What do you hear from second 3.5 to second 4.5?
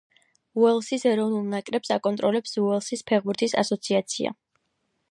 ასოციაცია.